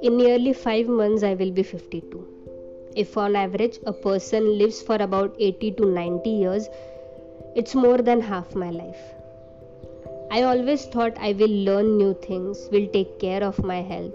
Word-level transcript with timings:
In 0.00 0.16
nearly 0.16 0.52
5 0.52 0.86
months, 0.86 1.24
I 1.24 1.34
will 1.34 1.50
be 1.50 1.64
52. 1.64 2.24
If 2.94 3.16
on 3.16 3.34
average 3.34 3.78
a 3.84 3.92
person 3.92 4.56
lives 4.56 4.80
for 4.80 4.94
about 4.94 5.34
80 5.40 5.72
to 5.72 5.86
90 5.86 6.30
years, 6.30 6.68
it's 7.56 7.74
more 7.74 7.98
than 7.98 8.20
half 8.20 8.54
my 8.54 8.70
life. 8.70 9.00
I 10.30 10.42
always 10.42 10.84
thought 10.84 11.18
I 11.18 11.32
will 11.32 11.56
learn 11.68 11.96
new 11.98 12.14
things, 12.14 12.68
will 12.70 12.86
take 12.88 13.18
care 13.18 13.42
of 13.42 13.64
my 13.64 13.80
health, 13.82 14.14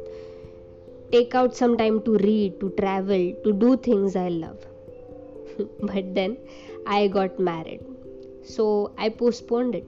take 1.11 1.35
out 1.35 1.53
some 1.53 1.75
time 1.77 2.01
to 2.03 2.17
read, 2.17 2.61
to 2.61 2.69
travel, 2.79 3.33
to 3.43 3.51
do 3.51 3.75
things 3.75 4.15
I 4.15 4.29
love. 4.29 4.65
but 5.81 6.15
then 6.15 6.37
I 6.87 7.07
got 7.09 7.39
married. 7.39 7.81
So 8.43 8.93
I 8.97 9.09
postponed 9.09 9.75
it. 9.75 9.87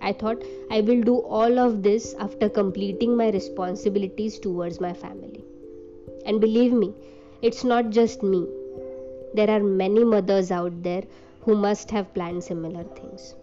I 0.00 0.12
thought 0.12 0.42
I 0.70 0.80
will 0.80 1.02
do 1.02 1.16
all 1.18 1.58
of 1.58 1.82
this 1.82 2.14
after 2.18 2.48
completing 2.48 3.16
my 3.16 3.30
responsibilities 3.30 4.38
towards 4.38 4.80
my 4.80 4.92
family. 4.92 5.44
And 6.24 6.40
believe 6.40 6.72
me, 6.72 6.94
it's 7.42 7.64
not 7.64 7.90
just 7.90 8.22
me. 8.22 8.46
There 9.34 9.50
are 9.50 9.62
many 9.62 10.04
mothers 10.04 10.50
out 10.50 10.82
there 10.82 11.04
who 11.42 11.54
must 11.54 11.90
have 11.90 12.12
planned 12.14 12.42
similar 12.44 12.84
things. 12.84 13.34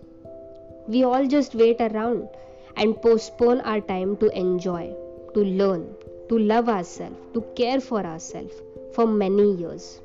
We 0.88 1.04
all 1.04 1.28
just 1.28 1.56
wait 1.56 1.80
around 1.80 2.28
and 2.76 3.02
postpone 3.02 3.62
our 3.62 3.80
time 3.80 4.18
to 4.18 4.38
enjoy, 4.38 4.94
to 5.34 5.40
learn, 5.40 5.96
to 6.30 6.38
love 6.38 6.68
ourselves, 6.68 7.16
to 7.34 7.42
care 7.56 7.80
for 7.80 8.06
ourselves 8.06 8.54
for 8.94 9.08
many 9.08 9.54
years. 9.54 10.02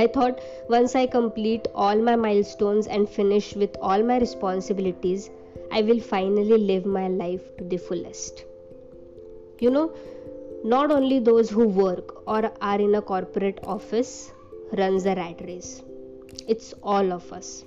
I 0.00 0.06
thought 0.06 0.40
once 0.68 0.94
I 0.94 1.06
complete 1.06 1.66
all 1.74 2.00
my 2.08 2.14
milestones 2.14 2.86
and 2.86 3.08
finish 3.08 3.54
with 3.56 3.76
all 3.82 4.02
my 4.04 4.18
responsibilities, 4.18 5.28
I 5.72 5.82
will 5.82 5.98
finally 5.98 6.58
live 6.58 6.86
my 6.86 7.08
life 7.08 7.56
to 7.56 7.64
the 7.64 7.78
fullest. 7.78 8.44
You 9.58 9.70
know, 9.70 9.92
not 10.62 10.92
only 10.92 11.18
those 11.18 11.50
who 11.50 11.66
work 11.66 12.22
or 12.28 12.52
are 12.60 12.80
in 12.80 12.94
a 12.94 13.02
corporate 13.02 13.58
office 13.64 14.30
runs 14.76 15.02
the 15.02 15.16
rat 15.16 15.40
race. 15.44 15.82
It's 16.46 16.74
all 16.82 17.12
of 17.12 17.32
us. 17.32 17.64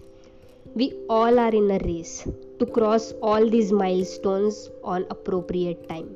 We 0.74 0.94
all 1.10 1.38
are 1.38 1.54
in 1.54 1.70
a 1.70 1.80
race 1.80 2.26
to 2.60 2.66
cross 2.66 3.12
all 3.22 3.50
these 3.50 3.74
milestones 3.74 4.70
on 4.86 5.06
appropriate 5.10 5.90
time. 5.90 6.16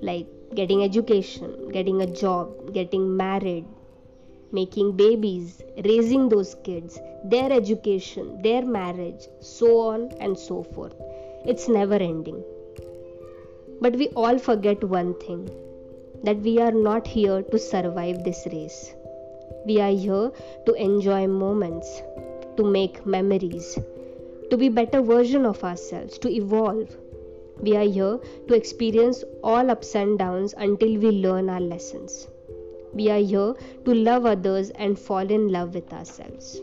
Like 0.00 0.26
getting 0.54 0.82
education, 0.82 1.68
getting 1.70 2.00
a 2.00 2.06
job, 2.06 2.72
getting 2.72 3.14
married, 3.14 3.66
making 4.58 4.96
babies, 4.96 5.62
raising 5.84 6.28
those 6.28 6.54
kids, 6.64 6.98
their 7.24 7.52
education, 7.52 8.40
their 8.42 8.64
marriage, 8.64 9.28
so 9.40 9.78
on 9.80 10.10
and 10.20 10.38
so 10.38 10.62
forth. 10.62 10.94
It's 11.44 11.68
never 11.68 11.94
ending. 11.94 12.42
But 13.80 13.96
we 13.96 14.08
all 14.08 14.38
forget 14.38 14.82
one 14.84 15.14
thing 15.24 15.48
that 16.24 16.38
we 16.38 16.58
are 16.58 16.72
not 16.72 17.06
here 17.06 17.42
to 17.42 17.58
survive 17.58 18.24
this 18.24 18.46
race. 18.52 18.94
We 19.66 19.80
are 19.80 19.96
here 20.04 20.30
to 20.66 20.72
enjoy 20.74 21.26
moments, 21.26 22.02
to 22.56 22.64
make 22.64 23.04
memories, 23.04 23.78
to 24.50 24.56
be 24.56 24.68
better 24.68 25.02
version 25.02 25.44
of 25.44 25.62
ourselves, 25.62 26.18
to 26.18 26.30
evolve. 26.30 26.96
We 27.60 27.76
are 27.76 27.88
here 27.98 28.18
to 28.48 28.54
experience 28.54 29.24
all 29.42 29.70
ups 29.70 29.94
and 29.94 30.18
downs 30.18 30.54
until 30.56 30.96
we 31.04 31.10
learn 31.26 31.50
our 31.50 31.60
lessons. 31.60 32.28
We 32.96 33.10
are 33.10 33.18
here 33.18 33.54
to 33.84 33.94
love 33.94 34.24
others 34.24 34.70
and 34.70 34.98
fall 34.98 35.30
in 35.30 35.48
love 35.48 35.74
with 35.74 35.92
ourselves. 35.92 36.60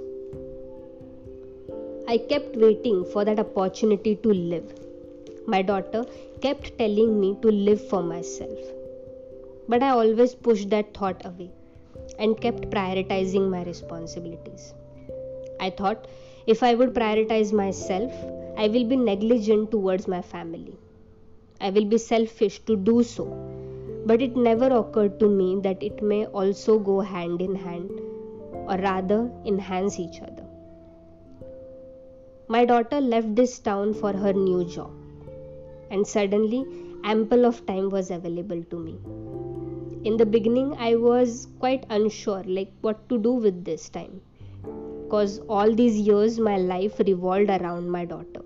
I 2.08 2.17
kept 2.17 2.56
waiting 2.56 3.06
for 3.06 3.23
that 3.23 3.39
opportunity 3.39 4.16
to 4.16 4.34
live. 4.34 4.73
My 5.45 5.61
daughter 5.61 6.06
kept 6.42 6.76
telling 6.80 7.20
me 7.20 7.38
to 7.44 7.52
live 7.52 7.88
for 7.88 8.02
myself. 8.02 8.58
But 9.67 9.84
I 9.84 9.89
always 9.89 10.34
pushed 10.34 10.72
that 10.72 10.95
thought 10.95 11.23
away 11.23 11.52
and 12.17 12.42
kept 12.42 12.72
prioritizing 12.72 13.49
my 13.52 13.64
responsibilities. 13.64 14.73
I 15.60 15.70
thought 15.70 16.08
if 16.48 16.64
I 16.64 16.73
would 16.73 16.95
prioritize 16.95 17.54
myself, 17.54 18.11
I 18.58 18.70
will 18.70 18.86
be 18.86 18.95
negligent 18.95 19.70
towards 19.70 20.08
my 20.08 20.23
family. 20.23 20.80
I 21.61 21.70
will 21.70 21.86
be 21.86 21.99
selfish 21.99 22.60
to 22.66 22.76
do 22.76 23.04
so 23.04 23.27
but 24.05 24.21
it 24.21 24.36
never 24.36 24.67
occurred 24.77 25.19
to 25.19 25.30
me 25.30 25.59
that 25.61 25.81
it 25.81 26.02
may 26.02 26.25
also 26.27 26.77
go 26.77 26.99
hand 26.99 27.41
in 27.41 27.55
hand, 27.55 27.89
or 28.67 28.77
rather 28.77 29.31
enhance 29.45 29.99
each 29.99 30.21
other. 30.21 30.45
My 32.47 32.65
daughter 32.65 32.99
left 32.99 33.36
this 33.36 33.59
town 33.59 33.93
for 33.93 34.11
her 34.11 34.33
new 34.33 34.65
job, 34.65 34.92
and 35.89 36.05
suddenly 36.05 36.65
ample 37.03 37.45
of 37.45 37.65
time 37.65 37.89
was 37.89 38.11
available 38.11 38.63
to 38.63 38.77
me. 38.77 38.99
In 40.03 40.17
the 40.17 40.25
beginning, 40.25 40.75
I 40.77 40.95
was 40.95 41.47
quite 41.59 41.86
unsure 41.89 42.43
like 42.45 42.71
what 42.81 43.08
to 43.09 43.17
do 43.17 43.31
with 43.31 43.63
this 43.63 43.89
time 43.89 44.21
because 45.03 45.39
all 45.47 45.73
these 45.73 45.97
years 45.97 46.39
my 46.39 46.58
life 46.58 46.99
revolved 46.99 47.49
around 47.49 47.89
my 47.89 48.03
daughter. 48.03 48.42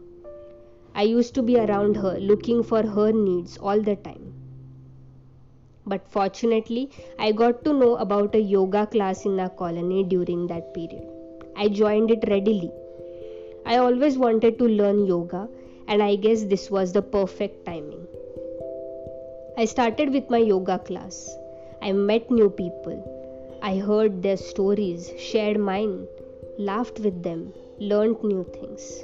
I 0.94 1.03
used 1.03 1.34
to 1.35 1.41
be 1.41 1.57
around 1.57 1.96
her 1.96 2.19
looking 2.19 2.62
for 2.62 2.84
her 2.84 3.12
needs 3.12 3.57
all 3.57 3.81
the 3.81 3.96
time 3.96 4.27
but 5.88 6.08
fortunately, 6.08 6.90
I 7.18 7.31
got 7.31 7.64
to 7.66 7.74
know 7.74 7.96
about 7.96 8.36
a 8.36 8.42
yoga 8.42 8.86
class 8.86 9.25
in 9.25 9.40
our 9.40 9.50
colony 9.50 10.03
during 10.03 10.48
that 10.48 10.74
period. 10.74 11.08
I 11.56 11.70
joined 11.70 12.12
it 12.12 12.25
readily. 12.28 12.72
I 13.66 13.78
always 13.78 14.18
wanted 14.18 14.59
to 14.59 14.66
learn 14.66 15.06
yoga, 15.06 15.47
and 15.88 16.03
I 16.03 16.16
guess 16.16 16.44
this 16.44 16.70
was 16.70 16.94
the 16.94 17.02
perfect 17.02 17.66
timing. 17.66 18.06
I 19.58 19.66
started 19.66 20.12
with 20.12 20.30
my 20.30 20.38
yoga 20.38 20.78
class. 20.78 21.36
I 21.81 21.92
met 21.92 22.30
new 22.30 22.50
people. 22.50 23.59
I 23.62 23.78
heard 23.78 24.22
their 24.22 24.38
stories, 24.38 25.12
shared 25.20 25.59
mine, 25.59 26.08
laughed 26.59 27.00
with 27.00 27.24
them, 27.24 27.53
learned 27.80 28.24
new 28.24 28.44
things. 28.53 29.03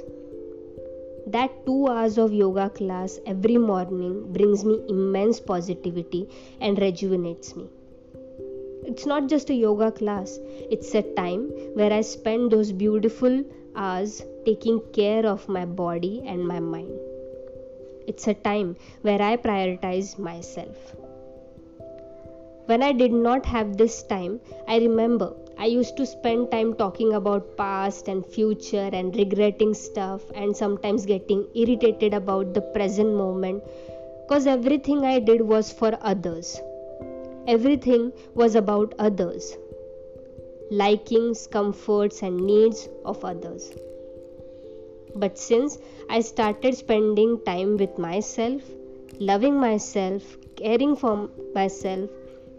That 1.26 1.64
two 1.64 1.86
hours 1.88 2.18
of 2.18 2.34
yoga 2.34 2.68
class 2.68 3.18
every 3.24 3.56
morning 3.56 4.32
brings 4.32 4.64
me 4.64 4.82
immense 4.88 5.40
positivity 5.40 6.28
and 6.60 6.78
rejuvenates 6.78 7.56
me. 7.56 7.66
It's 8.84 9.06
not 9.06 9.28
just 9.28 9.48
a 9.48 9.54
yoga 9.54 9.90
class, 9.90 10.38
it's 10.70 10.94
a 10.94 11.02
time 11.14 11.50
where 11.72 11.90
I 11.92 12.02
spend 12.02 12.50
those 12.50 12.72
beautiful 12.72 13.42
hours 13.74 14.22
taking 14.44 14.80
care 14.92 15.24
of 15.24 15.48
my 15.48 15.64
body 15.64 16.22
and 16.26 16.46
my 16.46 16.60
mind. 16.60 16.92
It's 18.06 18.28
a 18.28 18.34
time 18.34 18.76
where 19.00 19.22
I 19.22 19.38
prioritize 19.38 20.18
myself. 20.18 20.94
When 22.66 22.82
I 22.82 22.92
did 22.92 23.12
not 23.12 23.46
have 23.46 23.78
this 23.78 24.02
time, 24.02 24.40
I 24.68 24.76
remember 24.78 25.34
I 25.58 25.66
used 25.66 25.96
to 25.96 26.06
spend 26.06 26.50
time 26.50 26.74
talking 26.74 27.12
about 27.14 27.56
past 27.56 28.08
and 28.08 28.26
future 28.26 28.90
and 28.92 29.14
regretting 29.16 29.74
stuff 29.74 30.22
and 30.34 30.56
sometimes 30.56 31.06
getting 31.06 31.46
irritated 31.54 32.12
about 32.12 32.54
the 32.54 32.60
present 32.60 33.14
moment 33.14 33.62
because 34.22 34.46
everything 34.46 35.04
I 35.04 35.20
did 35.20 35.40
was 35.40 35.70
for 35.70 35.96
others. 36.00 36.60
Everything 37.46 38.12
was 38.34 38.54
about 38.54 38.94
others. 38.98 39.56
Likings, 40.70 41.46
comforts, 41.46 42.22
and 42.22 42.38
needs 42.38 42.88
of 43.04 43.24
others. 43.24 43.72
But 45.14 45.38
since 45.38 45.78
I 46.10 46.20
started 46.20 46.74
spending 46.74 47.40
time 47.44 47.76
with 47.76 47.98
myself, 47.98 48.62
loving 49.20 49.54
myself, 49.54 50.36
caring 50.56 50.96
for 50.96 51.28
myself, 51.54 52.10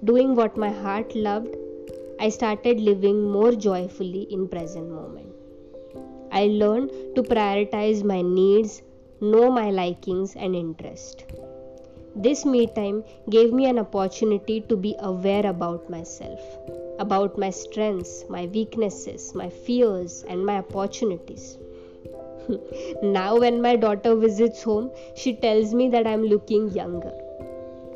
doing 0.04 0.36
what 0.36 0.56
my 0.56 0.70
heart 0.70 1.16
loved, 1.16 1.56
I 2.20 2.30
started 2.30 2.80
living 2.80 3.30
more 3.30 3.52
joyfully 3.52 4.24
in 4.32 4.48
present 4.48 4.90
moment. 4.90 5.34
I 6.32 6.48
learned 6.48 6.92
to 7.16 7.24
prioritize 7.24 8.04
my 8.04 8.22
needs, 8.22 8.82
know 9.20 9.52
my 9.52 9.70
likings 9.70 10.36
and 10.36 10.56
interest. 10.56 11.26
This 12.16 12.46
me 12.46 12.68
time 12.68 13.04
gave 13.30 13.52
me 13.52 13.66
an 13.66 13.80
opportunity 13.80 14.62
to 14.62 14.78
be 14.78 14.96
aware 15.00 15.46
about 15.46 15.90
myself, 15.90 16.40
about 17.00 17.38
my 17.38 17.50
strengths, 17.50 18.24
my 18.30 18.46
weaknesses, 18.48 19.36
my 19.36 19.50
fears 19.50 20.24
and 20.28 20.46
my 20.46 20.60
opportunities. 20.60 21.58
now 23.04 23.38
when 23.38 23.62
my 23.62 23.76
daughter 23.76 24.16
visits 24.16 24.64
home, 24.64 24.92
she 25.16 25.36
tells 25.36 25.74
me 25.74 25.90
that 25.90 26.08
I 26.08 26.12
am 26.12 26.24
looking 26.24 26.70
younger. 26.72 27.14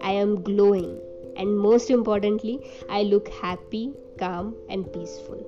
I 0.01 0.12
am 0.12 0.42
glowing 0.42 1.00
and 1.39 1.57
most 1.57 1.89
importantly, 1.89 2.60
I 2.89 3.04
look 3.04 3.30
happy, 3.30 3.94
calm, 4.19 4.56
and 4.69 4.92
peaceful. 4.94 5.42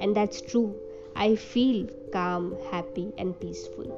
And 0.00 0.16
that's 0.16 0.40
true. 0.40 0.74
I 1.14 1.36
feel 1.36 1.86
calm, 2.12 2.56
happy, 2.70 3.12
and 3.18 3.38
peaceful. 3.38 3.88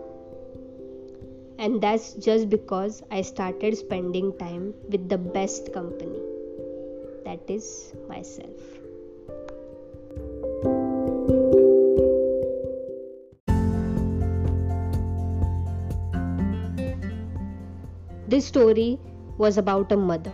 And 1.59 1.81
that's 1.81 2.13
just 2.15 2.51
because 2.51 3.03
I 3.11 3.23
started 3.23 3.79
spending 3.79 4.37
time 4.39 4.75
with 4.91 5.09
the 5.09 5.17
best 5.17 5.73
company 5.73 6.21
that 7.25 7.41
is 7.49 7.95
myself. 8.09 8.61
This 18.29 18.45
story 18.45 18.99
was 19.39 19.57
about 19.57 19.93
a 19.93 19.97
mother 19.97 20.33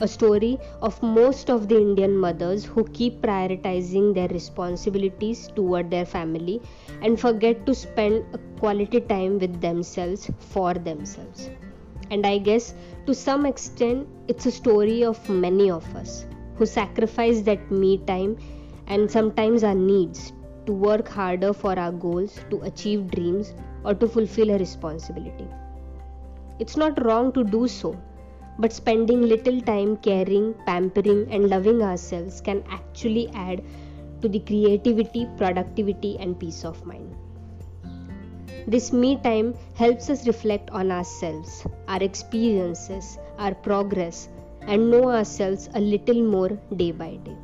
a 0.00 0.06
story 0.06 0.58
of 0.80 1.02
most 1.02 1.50
of 1.50 1.68
the 1.68 1.76
Indian 1.76 2.16
mothers 2.16 2.64
who 2.64 2.84
keep 2.88 3.20
prioritizing 3.20 4.14
their 4.14 4.28
responsibilities 4.28 5.48
toward 5.56 5.90
their 5.90 6.06
family 6.06 6.60
and 7.02 7.18
forget 7.18 7.66
to 7.66 7.74
spend 7.74 8.24
quality 8.58 9.00
time 9.00 9.38
with 9.38 9.60
themselves 9.60 10.30
for 10.38 10.74
themselves. 10.74 11.50
And 12.10 12.26
I 12.26 12.38
guess 12.38 12.74
to 13.06 13.14
some 13.14 13.44
extent, 13.44 14.08
it's 14.28 14.46
a 14.46 14.50
story 14.50 15.04
of 15.04 15.28
many 15.28 15.70
of 15.70 15.84
us 15.96 16.26
who 16.56 16.66
sacrifice 16.66 17.42
that 17.42 17.70
me 17.70 17.98
time 17.98 18.36
and 18.86 19.10
sometimes 19.10 19.64
our 19.64 19.74
needs 19.74 20.32
to 20.66 20.72
work 20.72 21.08
harder 21.08 21.52
for 21.52 21.78
our 21.78 21.92
goals, 21.92 22.40
to 22.50 22.60
achieve 22.62 23.10
dreams, 23.10 23.54
or 23.84 23.94
to 23.94 24.08
fulfill 24.08 24.50
a 24.50 24.58
responsibility. 24.58 25.46
It's 26.58 26.76
not 26.76 27.04
wrong 27.04 27.32
to 27.32 27.44
do 27.44 27.68
so 27.68 27.96
but 28.58 28.72
spending 28.72 29.22
little 29.22 29.60
time 29.60 29.96
caring, 29.98 30.54
pampering, 30.66 31.26
and 31.30 31.48
loving 31.48 31.82
ourselves 31.82 32.40
can 32.40 32.62
actually 32.68 33.28
add 33.34 33.62
to 34.20 34.28
the 34.28 34.40
creativity, 34.40 35.28
productivity, 35.36 36.16
and 36.18 36.38
peace 36.38 36.64
of 36.64 36.84
mind. 36.84 37.14
This 38.66 38.92
me 38.92 39.16
time 39.16 39.54
helps 39.74 40.10
us 40.10 40.26
reflect 40.26 40.70
on 40.70 40.90
ourselves, 40.90 41.64
our 41.86 42.02
experiences, 42.02 43.16
our 43.38 43.54
progress, 43.54 44.28
and 44.62 44.90
know 44.90 45.08
ourselves 45.08 45.70
a 45.74 45.80
little 45.80 46.22
more 46.22 46.50
day 46.76 46.90
by 46.90 47.16
day. 47.16 47.36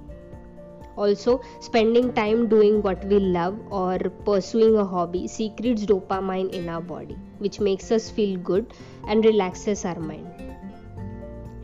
Also, 0.97 1.41
spending 1.61 2.13
time 2.13 2.49
doing 2.49 2.83
what 2.83 3.05
we 3.07 3.19
love 3.19 3.59
or 3.71 3.99
pursuing 3.99 4.77
a 4.77 4.85
hobby 4.85 5.27
secretes 5.27 5.87
dopamine 5.87 6.51
in 6.51 6.69
our 6.69 6.83
body, 6.83 7.17
which 7.39 7.59
makes 7.59 7.91
us 7.91 8.11
feel 8.11 8.39
good 8.39 8.75
and 9.09 9.25
relaxes 9.25 9.85
our 9.85 9.99
mind. 9.99 10.44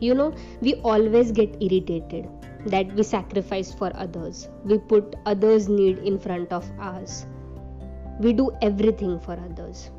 You 0.01 0.15
know, 0.15 0.33
we 0.61 0.73
always 0.81 1.31
get 1.31 1.55
irritated 1.61 2.27
that 2.65 2.91
we 2.93 3.03
sacrifice 3.03 3.71
for 3.71 3.91
others. 3.95 4.49
We 4.65 4.79
put 4.79 5.15
others' 5.27 5.69
need 5.69 5.99
in 5.99 6.17
front 6.17 6.51
of 6.51 6.67
ours. 6.79 7.27
We 8.19 8.33
do 8.33 8.51
everything 8.63 9.19
for 9.19 9.33
others. 9.33 9.91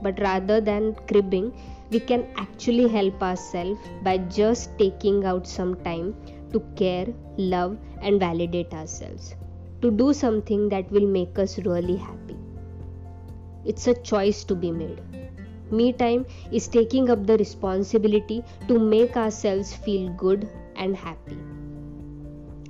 But 0.00 0.18
rather 0.20 0.62
than 0.62 0.96
cribbing, 1.08 1.52
we 1.90 2.00
can 2.00 2.26
actually 2.38 2.88
help 2.88 3.22
ourselves 3.22 3.78
by 4.02 4.16
just 4.18 4.78
taking 4.78 5.26
out 5.26 5.46
some 5.46 5.76
time 5.82 6.16
to 6.54 6.60
care, 6.74 7.06
love, 7.36 7.76
and 8.00 8.18
validate 8.18 8.72
ourselves. 8.72 9.34
To 9.82 9.90
do 9.90 10.14
something 10.14 10.70
that 10.70 10.90
will 10.90 11.06
make 11.06 11.38
us 11.38 11.58
really 11.58 11.96
happy. 11.96 12.36
It's 13.66 13.86
a 13.88 13.94
choice 13.94 14.42
to 14.44 14.54
be 14.54 14.72
made. 14.72 15.17
Me 15.70 15.92
time 15.92 16.24
is 16.50 16.66
taking 16.66 17.10
up 17.10 17.26
the 17.26 17.36
responsibility 17.36 18.42
to 18.66 18.78
make 18.78 19.16
ourselves 19.16 19.74
feel 19.74 20.08
good 20.10 20.48
and 20.76 20.96
happy. 20.96 21.36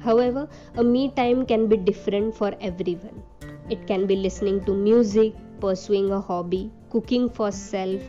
However, 0.00 0.48
a 0.76 0.82
me 0.82 1.10
time 1.10 1.46
can 1.46 1.68
be 1.68 1.76
different 1.76 2.34
for 2.34 2.54
everyone. 2.60 3.22
It 3.70 3.86
can 3.86 4.06
be 4.06 4.16
listening 4.16 4.64
to 4.64 4.74
music, 4.74 5.34
pursuing 5.60 6.10
a 6.10 6.20
hobby, 6.20 6.72
cooking 6.90 7.28
for 7.28 7.52
self, 7.52 8.02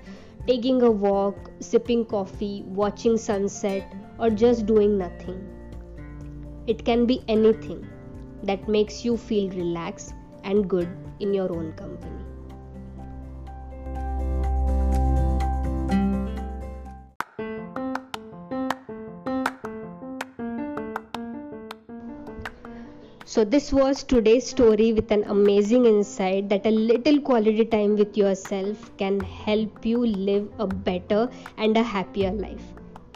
taking 0.48 0.82
a 0.82 0.90
walk, 0.90 1.52
sipping 1.60 2.06
coffee, 2.06 2.64
watching 2.66 3.18
sunset, 3.18 3.94
or 4.18 4.30
just 4.30 4.66
doing 4.66 4.98
nothing. 4.98 5.40
It 6.68 6.84
can 6.86 7.06
be 7.06 7.24
anything 7.28 7.88
that 8.44 8.68
makes 8.68 9.04
you 9.06 9.18
feel 9.18 9.50
relaxed 9.50 10.14
and 10.44 10.70
good 10.70 10.90
in 11.20 11.34
your 11.34 11.52
own 11.52 11.74
company. 11.74 12.24
So, 23.30 23.46
this 23.46 23.72
was 23.72 24.02
today's 24.02 24.50
story 24.50 24.92
with 24.92 25.12
an 25.12 25.24
amazing 25.26 25.86
insight 25.86 26.50
that 26.50 26.66
a 26.66 26.72
little 26.72 27.22
quality 27.22 27.64
time 27.64 27.96
with 27.96 28.18
yourself 28.18 28.90
can 28.98 29.20
help 29.20 29.86
you 29.86 30.04
live 30.04 30.50
a 30.58 30.66
better 30.66 31.30
and 31.58 31.78
a 31.78 31.84
happier 31.84 32.32
life. 32.32 32.64